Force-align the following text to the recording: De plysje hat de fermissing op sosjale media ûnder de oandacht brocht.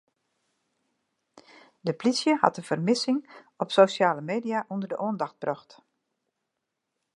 De 1.79 1.93
plysje 1.93 2.37
hat 2.41 2.55
de 2.55 2.63
fermissing 2.69 3.23
op 3.63 3.69
sosjale 3.75 4.21
media 4.31 4.59
ûnder 4.73 4.87
de 4.91 4.99
oandacht 5.05 5.37
brocht. 5.43 5.71